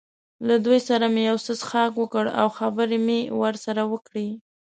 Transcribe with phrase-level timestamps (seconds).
[0.47, 4.27] له دوی سره مې یو څه څښاک وکړ او خبرې مې ورسره وکړې.